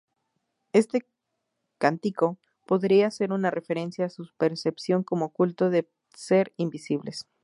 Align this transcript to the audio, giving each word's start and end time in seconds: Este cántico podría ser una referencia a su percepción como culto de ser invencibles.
Este 0.73 1.05
cántico 1.77 2.39
podría 2.65 3.11
ser 3.11 3.31
una 3.31 3.51
referencia 3.51 4.05
a 4.05 4.09
su 4.09 4.27
percepción 4.37 5.03
como 5.03 5.31
culto 5.31 5.69
de 5.69 5.87
ser 6.15 6.53
invencibles. 6.57 7.27